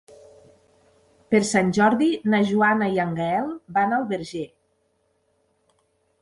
[1.33, 4.43] Per Sant Jordi na Joana i en Gaël van al Verger.